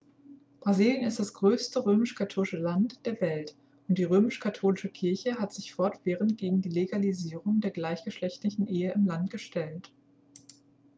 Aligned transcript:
brasilien 0.61 1.03
ist 1.03 1.19
das 1.19 1.35
größte 1.35 1.85
römisch-katholische 1.85 2.57
land 2.57 3.05
der 3.05 3.21
welt 3.21 3.55
und 3.87 3.99
die 3.99 4.03
römisch-katholische 4.03 4.89
kirche 4.89 5.35
hat 5.37 5.53
sich 5.53 5.75
fortwährend 5.75 6.39
gegen 6.39 6.59
die 6.59 6.69
legalisierung 6.69 7.61
der 7.61 7.69
gleichgeschlechtlichen 7.69 8.65
ehe 8.65 8.93
im 8.93 9.05
land 9.05 9.29
gestellt 9.29 9.91